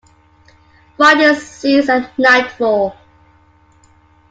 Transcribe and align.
Fightings 0.97 1.43
ceased 1.43 1.87
at 1.87 2.17
nightfall. 2.17 2.95